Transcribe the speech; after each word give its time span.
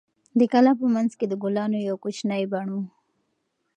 د 0.39 0.41
کلا 0.51 0.71
په 0.79 0.85
منځ 0.95 1.11
کې 1.19 1.25
د 1.29 1.33
ګلانو 1.43 1.77
یو 1.89 1.95
کوچنی 2.03 2.43
بڼ 2.51 2.67
و. 2.73 2.75